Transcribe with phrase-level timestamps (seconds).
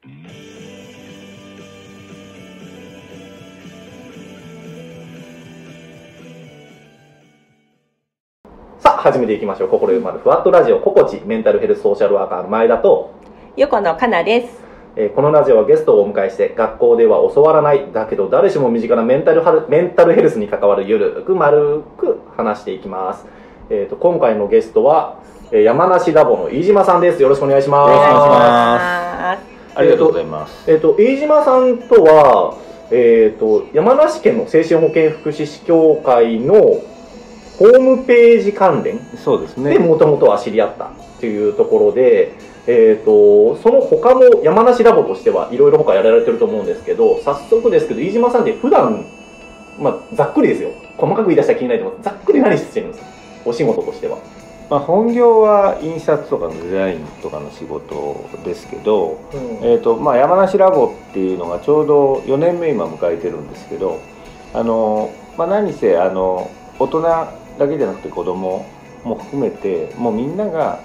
[0.00, 0.10] さ
[8.84, 9.68] あ始めていきましょう。
[9.68, 10.78] 心ゆまるふわっとラジオ。
[10.78, 13.12] ココチメンタルヘルスソーシャルワーカーの前田と、
[13.56, 14.62] 横野かなです。
[14.94, 23.26] えーこのラジオはゲストをお迎えして学校では教わらないだけど誰しも身近なメンタルハルメンタルヘルスに関わるゆるくまるく話していきます、
[23.68, 25.20] えー、と今回のゲストは、
[25.50, 27.20] えー山梨ラボの飯島さんです。
[27.20, 27.90] よろしくお願いします。
[27.90, 30.70] お願いしまあありがとうございます。
[30.70, 32.56] えっ、と飯島さんとは
[32.90, 36.54] えっ、と山梨県の精神保健福祉士協会の
[37.58, 39.70] ホームページ関連そうですね。
[39.72, 40.88] でもともとは知り合ったっ
[41.20, 42.32] ていうところで、
[42.66, 49.04] えー、とその他も山梨ラボとしてはいろいろ他やられてると思うんですけど早速ですけど飯島さんって普段
[49.78, 53.06] まあざっくりですよ細かく言い出したら気になると思ざっくり何してるんですか？
[53.44, 54.18] お仕事としては、
[54.70, 59.18] まあ本業は印刷とかのデザインとかの仕事ですけど、
[59.62, 64.00] えっ、とまあ山梨ラボっていうのがちょうど4年目今迎えてるんですけど、
[64.52, 67.32] あのまあ何せあの大人だ
[67.68, 68.66] けじゃなくて子供
[69.04, 70.80] も含めてもうみんなが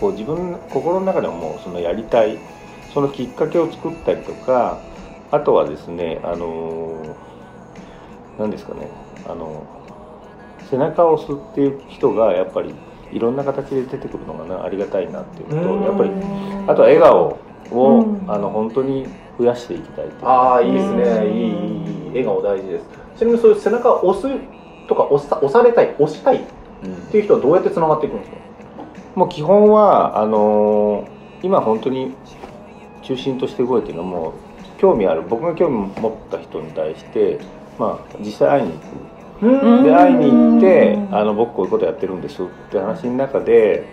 [0.00, 2.38] こう自分の心の中でももうそのやりたい
[2.92, 4.80] そのきっかけを作ったりとか
[5.30, 7.16] あとはですねあの
[8.38, 8.88] 何ですかね
[9.26, 9.66] あの
[10.70, 12.74] 背中を押すっていう人がやっぱり
[13.12, 16.10] いろんな形で出てくるのがなありがたいなっていうのとやっぱり
[16.68, 17.38] あとは笑顔
[17.72, 18.30] を、うん。
[18.30, 19.06] あの本当に
[19.38, 21.02] 増やしていきたいああいいですね。
[21.02, 22.86] うんいいいいいい笑顔大事です。
[23.18, 24.28] ちなみにそういう背中を押す
[24.88, 26.40] とか押さ押されたい押したいっ
[26.84, 28.36] うんていう人はどうやってつながっていくんですか？
[29.14, 32.14] もう基本はあのー今本当に
[33.02, 34.32] 中心として動いてるのはもう
[34.78, 37.38] 興味ある僕が興味持った人に対して、
[37.78, 38.82] まあ、実際会いに行く。
[38.84, 41.14] うんで会いに行ってうん。
[41.14, 43.86] あの僕こういうことやってるんですって話の中で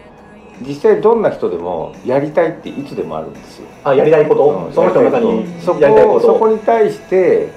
[0.61, 3.67] 実際どんな人でもやりたいっていつでもあるんですよ。
[3.83, 4.73] あやりたいこと、うん。
[4.73, 7.50] その人の中にそこそこに対して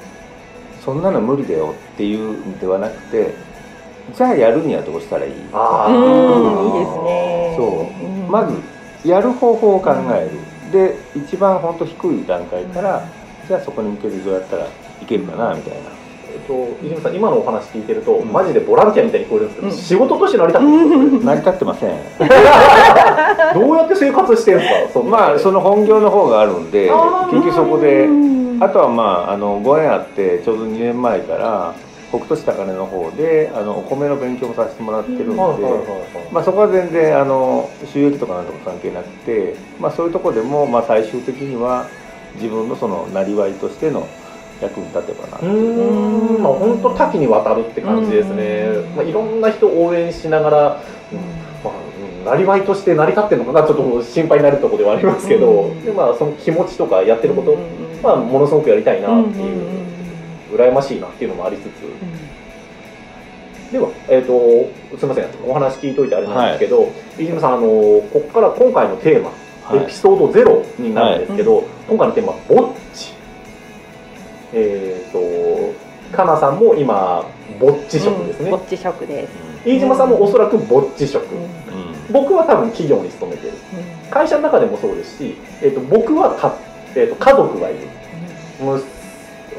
[0.85, 3.35] そんなの無理だよっていうんではなくて
[4.15, 5.33] じゃあやるにはどうしたらいい？
[5.53, 5.97] あうん。
[6.73, 7.55] ーいいですね。
[7.57, 8.05] そう。
[8.05, 8.31] うん。
[8.31, 10.57] まずやる方法を考える。
[10.73, 13.07] で一番本当低い段階から
[13.47, 14.69] じゃあそこに向けてどうやったらい
[15.07, 15.91] けるかなみたいな
[16.37, 18.31] えっと、飯島さん今のお話聞いてると、うん。
[18.31, 19.73] マジでボランティアみたいに聞こえるんですけど、うん。
[19.75, 21.91] 仕事として成り立ってる 成り立ってません。
[21.91, 25.01] か どうやって生活してるんですか？
[25.05, 26.91] まあその本業の方があるんで
[27.31, 28.05] 結局そこで。
[28.05, 31.75] うんあとはまああのご縁あってちょうど2年前から
[32.09, 35.35] 北斗市高根の方であのお米の勉強もさせてもらってるんで、
[36.33, 41.85] まあ、そこは全然あの収益とかなんとか関係なくて、まあ、そういうところでも、まあ、最終的には
[42.37, 44.07] 自分のそのなりわいとしての
[44.61, 45.37] 役に立てばな。
[45.37, 46.43] ってうん。
[46.43, 48.69] まあ本当多岐にわたるって感じですね。
[48.69, 50.59] うん、まあ、いろんな人を応援しながら、
[51.65, 51.75] まあ
[52.21, 55.85] うん、なりわいとして成り立ってるのかなちょっと心配になるところではありますけど、うん。
[55.85, 57.59] でまあその気持ちとかやってること、うん。
[58.03, 59.87] まあものすごくやりたいなっていう、
[60.55, 61.67] 羨ましいなっていうのもありつつ、
[63.73, 65.27] では、えー、とすみません。
[65.45, 69.31] お話聞いといてあれなんですけど、飯島さんあのここから今回のテーマ、
[69.65, 69.85] はい。
[69.85, 73.13] エピソードゼロになるんですけど、今回のテーマは「ぼっち」
[74.57, 77.25] えっ、とかなさんも今
[77.61, 79.33] ぼっち職ですね、ぼっち食です。
[79.67, 81.41] 飯島さんもおそらくぼっち職、うん。
[81.41, 83.53] うん僕は多分企業に勤めてる。
[84.11, 86.57] 会社の中でもそうですし、えー、と僕はか、
[86.95, 87.81] えー、と家族がいる。
[88.61, 88.97] 息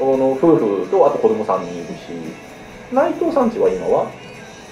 [0.00, 1.92] の夫婦とあと子供3人いるし
[2.92, 4.10] 内藤さんちは今は？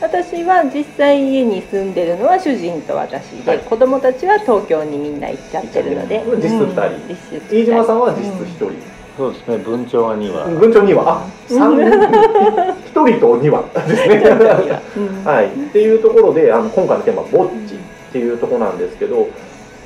[0.01, 3.61] 私は実際家に住んでるのは主人と私で、はい。
[3.61, 7.61] 子供たちは東京にみんな行っちゃってるので、実質二人うん。
[7.61, 13.63] 飯島さんは実質1人、そうですね文鳥は2は、文鳥2羽あ三人1人と2羽。
[13.89, 14.83] ですね。
[14.97, 15.47] うん はい。
[15.47, 17.79] っていうところであの今回のテーマ「ぼっち」っ
[18.13, 19.29] ていうところなんですけど、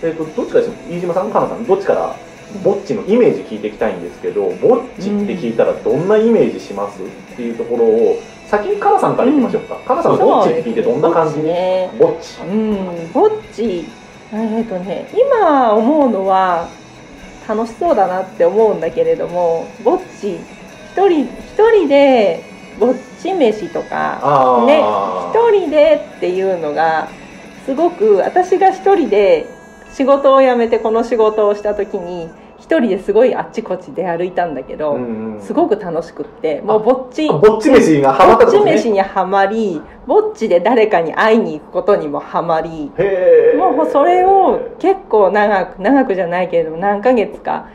[0.03, 2.15] えー、とどっちかです飯島さんかなさんどっちから
[2.65, 7.01] ぼっちのイメージ聞いていきたいんですけどぼっちって聞いたらどんなイメージします？
[7.01, 8.17] っていうところを
[8.49, 12.41] 先にかなさんからいきましょうか、かなさんぼっちって聞いてどんな感じぼっちねぼっち。
[12.43, 12.77] うん、
[13.13, 13.85] ぼっち。
[14.33, 16.67] えっとね今思うのは
[17.49, 21.29] 楽しそうだなって思うんだけれどもぼっち一人一
[21.73, 22.43] 人で
[22.79, 27.09] ぼっち飯とかあねあ一人でっていうのが
[27.65, 29.47] すごく私が一人で
[29.93, 32.31] 仕事を辞めてこの仕事をした時に一
[32.79, 35.41] 人ですごいあっちこっち出歩いたんだけど、うんうん。
[35.41, 42.91] すごく楽しくってもうぼっちあぼっち飯がハマったぼっち飯にはまりぼっちで誰かに会いに行くことにもはまり
[43.57, 47.69] もうそれを結構長く長くじゃないけれども何ヶ月か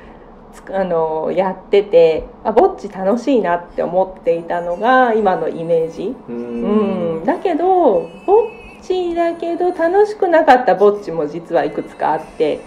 [0.55, 8.43] つあのやっててあぼっち楽しいなって思っていたのが今のイメージ、ううんん、だけどぼ
[8.79, 12.59] っちだけど楽しくなかったぼっちも実はいくつかあって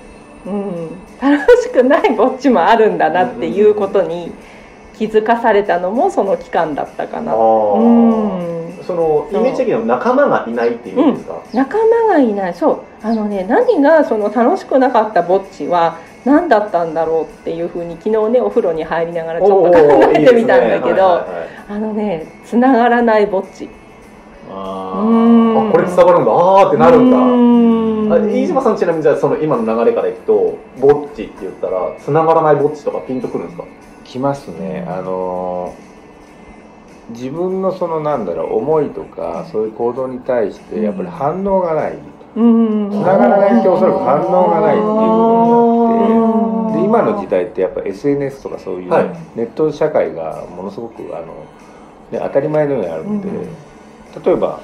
[0.47, 0.91] うん、
[1.21, 4.33] 楽しくないぼっちもあるんだなっていうことに
[4.97, 7.33] 気づかされたのもその期間だったかな。
[7.33, 8.85] あうーん。
[8.85, 12.55] そのイメージ的には仲間がいないっていう意味ですか、仲間がいない。
[12.55, 12.81] そう。
[13.03, 19.79] あのね何がその楽しくなかったぼっちは何だったんだろうっていうふうに昨日ねお風呂に入りながらちょっと考
[20.15, 21.27] えてみたんだけど
[21.69, 23.69] あのねつながらないぼっち。
[24.51, 26.33] あうんあこれ伝わるんだ。
[26.33, 27.17] あーってなるんだ。
[27.19, 27.25] うん。
[27.25, 33.65] あ飯島さんちなみにじゃあその今の流れからいくとぼっちって言ったら繋がらないぼっちとかピンとくるんですか？
[34.05, 34.87] きますね。
[34.89, 35.75] あの
[37.11, 41.99] 自分のそのなんだろう思いとかそういう行動に対してやっぱり反応がない。
[42.37, 42.91] うん。
[42.91, 45.79] 繋がらないっておそらく反応がないっていう部分が
[46.69, 49.11] あってで今の時代ってやっぱ SNS とかそういうはい。
[49.35, 51.27] ネット社会がものすごくあの、
[52.13, 54.23] ね、当たり前のようにあるんで、うん。
[54.23, 54.61] 例えば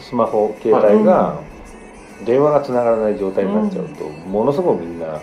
[0.00, 1.40] スマホ携帯が
[2.24, 5.20] 電話がつながらない状態になっちゃうと、ものすごくみんな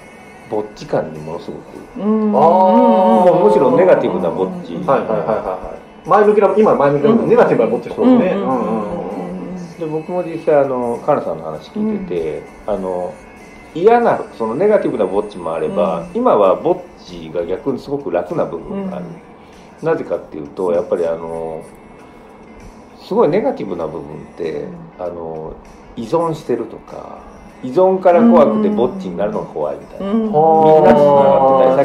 [0.50, 1.62] ぼっち感にものすごく
[1.98, 2.36] うん。
[2.36, 3.34] あー。
[3.34, 5.28] もうむしろネガティブなぼっち、はいはいはいはい。
[5.28, 7.30] はい前向きな今前向きなうん。
[7.30, 8.36] ネガティブなぼっちそうですね。
[8.36, 8.58] ううんんうん。
[8.58, 13.14] うんうんで僕も実際あのカナさんの話聞いてて、あの
[13.74, 16.08] 嫌なそのネガティブなぼっちもあれば、うん。
[16.14, 19.06] 今はぼっちが逆にすごく楽な部分がある、
[19.82, 21.64] なぜかっていうとやっぱりあの
[23.04, 24.66] すごいネガティブな部分って、
[25.00, 25.56] あの
[25.96, 27.22] 依存してるとか
[27.64, 30.18] 依存から怖くてぼっちになるのが怖いみたいな、うん。
[30.24, 30.34] みんな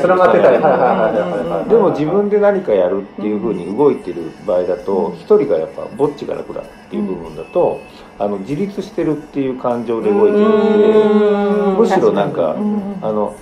[0.01, 7.81] つながってたりでも自分で何かやるっていうふうに動いてる場合だと一人がやっぱぼっちが楽だっていう部分だと
[8.19, 13.37] あの自立してるっていう感情で動いてるんでむしろなんかうんあの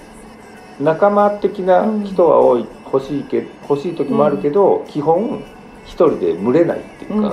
[0.78, 5.42] 仲間的な人は多い欲しいけ欲しい時もあるけど基本
[5.86, 7.32] 一人で群れないっていうか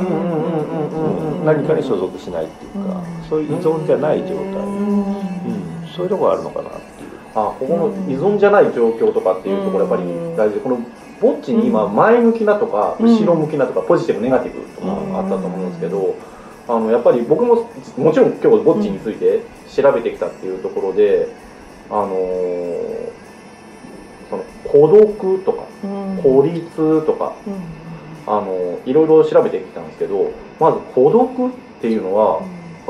[1.44, 4.36] 何かに所属しないっていうかそういう依存じゃない状態。
[4.36, 5.88] うん。
[5.94, 7.10] そういうところあるのかなっていう。
[7.36, 10.04] あここの依存じゃない状況とかっていうところやっぱり
[10.38, 10.56] 大事。
[10.56, 10.80] でこの
[11.20, 13.08] ぼっちに今前向きなとかうん。
[13.08, 16.16] 後ろ向きなとかポジティブネガティブとかあったと思うんですけど
[16.68, 21.28] あのやっぱり僕ももちろん今日ぼっちについて調べてきたっていうところで
[21.90, 23.10] あのー
[24.30, 26.20] その孤独とかうん。
[26.24, 27.34] 孤立とか
[28.25, 32.42] あのいろいろ調べてきたんですけどまず孤独っていうのは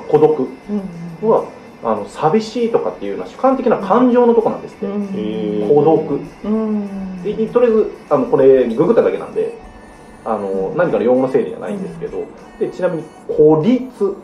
[0.09, 0.39] 孤独。
[0.39, 1.45] うんは
[1.83, 5.67] あの寂しいとかっていうのは主観的な感情のとこなんですって、うん。
[5.67, 6.19] 孤独。
[6.45, 7.23] うん。
[7.23, 9.57] でとりあえずあのこれググっただけなんで
[10.23, 12.25] あの何かの用語の整理じゃないんですけど
[12.59, 14.15] でちなみに孤立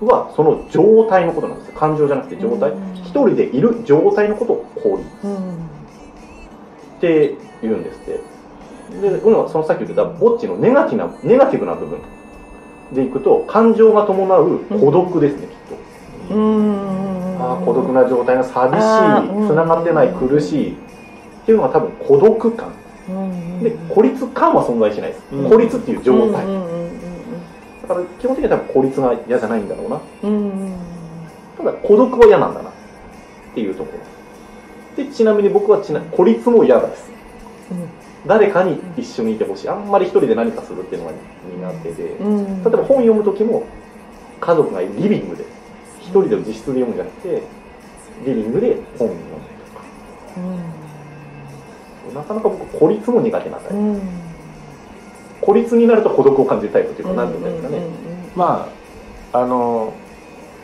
[0.00, 1.68] はその状態のことなんです。
[1.68, 2.70] よ感情じゃなくて状態。
[2.70, 2.94] うん。
[2.96, 5.26] 一人でいる状態のことを孤立。
[5.26, 5.54] うん。
[5.54, 8.20] って言うんですって
[8.90, 11.98] で今そのさっき言ってたぼっちのネガティブなネガティブな部分
[12.92, 16.34] でいくと感情が伴う孤独ですね、きっと。
[16.34, 17.36] うん。
[17.40, 18.84] ああ孤独な状態が寂し
[19.44, 20.72] いつながってない苦しい。
[20.72, 20.76] っ
[21.46, 22.72] ていうのが多分孤独感。
[23.08, 23.62] うん。
[23.62, 25.50] で孤立感は存在しないです、うん。
[25.50, 26.76] 孤立っていう状態、うんうん
[27.82, 30.00] だから基本的には多分孤立が嫌じゃないんだろうな。
[30.24, 30.72] うんうん
[31.56, 32.70] ただ孤独は嫌なんだな。
[32.70, 32.72] っ
[33.54, 33.92] ていうとこ
[34.96, 35.04] ろ。
[35.04, 37.10] でちなみに僕はちな孤立も嫌です
[38.26, 39.68] 誰かに一緒にいてほしい。
[39.68, 41.14] あんまり一人で何かするっていうのが
[41.72, 42.04] 苦手で。
[42.20, 42.62] うん。
[42.64, 43.64] 例えば本読む時も
[44.40, 45.44] 家族がリビングで
[46.00, 47.42] 一人で自室で読むんじゃなくて
[48.26, 49.16] リビングで本を読む
[49.72, 49.80] と
[52.14, 52.14] か。
[52.14, 54.00] なかなか僕孤立も苦手なタイプ、うん。
[55.40, 57.82] 孤立になると孤独を感じるタイプっていうか何て言うんですかね、
[58.34, 58.68] ま
[59.32, 59.92] ああの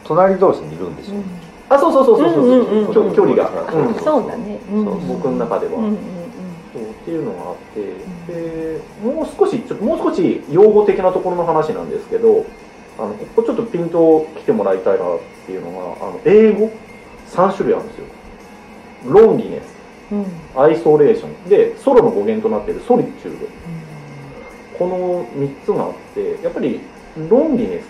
[0.04, 1.14] 隣同士にいるんでしょ、
[1.69, 4.23] あそうそうそうそうそう,、うんうんうん距距離が、うんうんそうそう
[5.07, 5.95] 僕の中では、うんうん。
[5.95, 6.04] そう
[7.02, 12.47] っていうのがあってでもう少しちょっともう少し用語的なところの話なんですけど
[12.99, 16.71] あのここちょっとピンと来てもらいたいなっていうのがあの英語
[17.30, 18.04] ？3種類あるんですよ。
[19.06, 19.75] ロンリネス
[20.12, 20.62] うん。
[20.62, 21.49] アイソレーション。
[21.49, 23.47] でソロの語源となっているソリチュード。
[24.78, 26.80] この3つがあってやっぱり
[27.28, 27.85] ロンリネス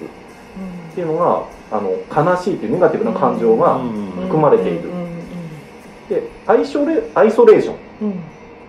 [0.92, 1.90] っていうのがあの
[2.35, 4.90] 悲しいっていうネガティブな感情が、含まれている。
[6.09, 7.76] でアイソレアイソレーション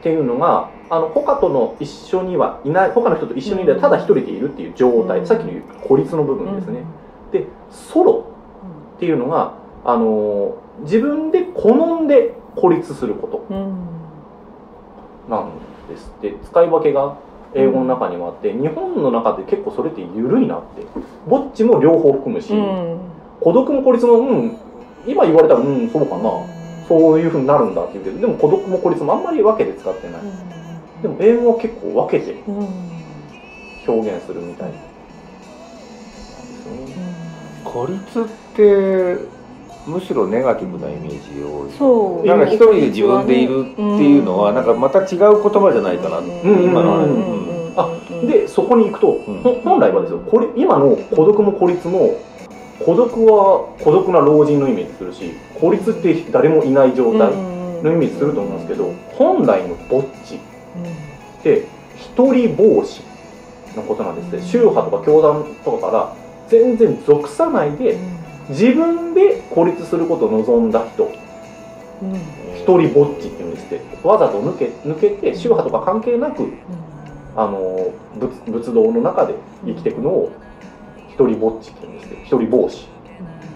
[0.03, 5.25] っていうのがあの他との一緒にはいない他の人と一緒にいないただ一人でいるっていう状態、うん。
[5.25, 6.83] さっきの言う孤立の部分ですね、
[7.31, 8.25] でソロ
[8.97, 9.53] っていうのが
[9.85, 13.45] あの自分で好んで孤立すること。
[15.29, 15.51] なん
[15.87, 16.11] です。
[16.17, 17.15] って使い分けが
[17.53, 20.85] 英語の中にもあって日本の中で結構それって緩いなって。
[21.29, 22.53] ぼっちも両方含むし、
[23.39, 24.57] 孤独も孤立もうん
[25.07, 26.29] 今言われたらうんそうかな、
[26.87, 30.21] そういうふうになるんだって言うけどでも孤独も孤立もあんまり分けて使ってない、
[31.01, 32.35] でも英語は結構分けて
[33.87, 34.69] 表現するみたい。
[34.69, 34.79] なん。
[34.79, 34.87] で
[36.61, 37.03] すよね
[37.63, 38.23] 孤立っ
[38.55, 39.17] て
[39.85, 41.71] むしろネガティブなイメージが多い。
[41.77, 42.27] そう。
[42.27, 46.25] なんか一人で自分でいるっていうのはなんかまた違う言葉じゃないかな、ん。
[46.63, 47.73] 今のうん。
[47.75, 47.89] あ
[48.27, 49.19] でそこに行くと、
[49.63, 52.17] 本来はですよこれ今の孤独も孤立も
[52.85, 57.31] 孤独は孤独な老人のイメージするし孤立って誰もいない状態
[57.81, 60.39] のイメージすると思うんですけど本来のぼっちっ
[61.43, 61.65] て
[61.97, 63.01] 一人帽子
[63.75, 64.41] のことなんですね。
[64.41, 66.15] 宗派とか教団とかから
[66.47, 67.97] 全然属さないで
[68.49, 71.11] 自分で孤立することを望んだ人。
[72.55, 73.81] 一人ぼっちっていうんですって。
[74.03, 76.51] わざと抜け抜けて宗派とか関係なく
[77.35, 79.33] あの仏仏道の中で
[79.65, 80.31] 生きていくのを
[81.13, 82.87] 一人ぼっちっていうんですけど一人帽子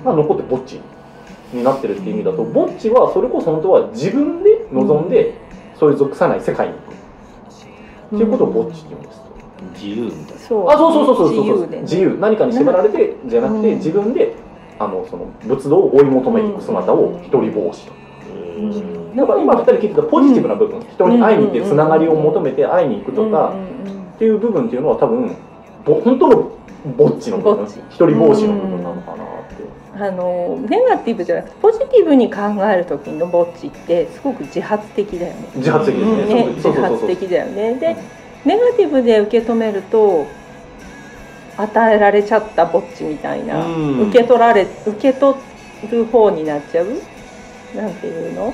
[0.06, 0.80] が残ってぼっち
[1.54, 5.34] になってるっていう意味だとぼっちはそれこそ本当は自分で望んで
[5.80, 6.88] そういう属さない世界に行く。
[8.08, 9.22] っていうことをぼっちって言うんです。
[9.74, 10.70] 自由みたいなそう。
[10.70, 11.46] あそうそうそうそう。
[11.46, 11.82] そうそう自由でね。
[11.82, 12.18] 自由。
[12.20, 13.78] 何かに縛られてじゃなくてうん。
[13.78, 14.36] 自分で
[14.80, 17.92] あのその仏道を追い求めていく姿を一人帽子と。
[18.58, 19.16] うん。
[19.16, 20.82] だから今二人聞いてたポジティブな部分。
[20.82, 23.54] 人に会いに行ってつながりを求めて会いに行くとか
[24.16, 25.36] っていう部分っていうのは多分
[25.86, 26.52] ぼ本当の
[26.96, 27.80] ぼっちの部分ぼっち。
[27.90, 29.78] 一人帽子の部分なのかなって。
[30.00, 32.42] あのネガティブじゃなくてポジティブに考
[32.72, 35.50] える時のぼっちってすごく自発的だよね。
[35.56, 36.12] 自発的ですね。
[36.12, 36.28] うん。
[36.30, 37.74] ね自発的だよね。
[37.76, 37.96] で
[38.46, 40.28] ネガティブで受け止めると
[41.58, 44.10] 与えられちゃったぼっちみたいな、うん。
[44.10, 45.36] 受け取られ受け取
[45.90, 46.88] る方になっちゃう？
[47.76, 48.54] なんていうの？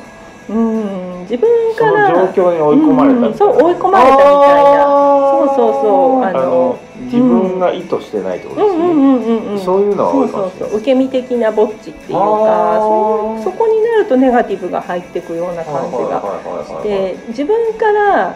[0.49, 4.83] うん自分から状況に追い込まれたうんそう追い込まれたみたいな。
[4.83, 6.23] そうそうそう。
[6.23, 10.77] あの自分が意図してないってことですね、うんそういうのはそうそうそう。
[10.77, 13.37] 受け身的なぼっちっていうかあー。
[13.39, 18.35] そそこになるとネガティブが入ってくような感じががで自分から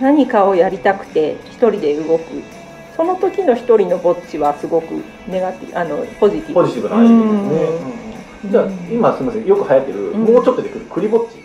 [0.00, 2.24] 何かをやりたくて一人で動く。
[2.94, 6.54] その時の一人のぼっちはすごくネガティブあのポジティブ。
[6.54, 7.38] ポジティブなアイデアですね、
[8.44, 8.50] うん。
[8.50, 9.46] じゃあ今すみません。
[9.46, 10.24] よく流行ってる、うん。
[10.24, 11.41] もうちょっとでくるクリぼっち